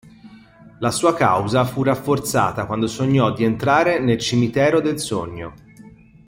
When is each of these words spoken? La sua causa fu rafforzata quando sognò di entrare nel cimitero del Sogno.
La 0.79 0.89
sua 0.89 1.13
causa 1.13 1.63
fu 1.63 1.83
rafforzata 1.83 2.65
quando 2.65 2.87
sognò 2.87 3.31
di 3.33 3.43
entrare 3.43 3.99
nel 3.99 4.17
cimitero 4.17 4.81
del 4.81 4.97
Sogno. 4.99 5.53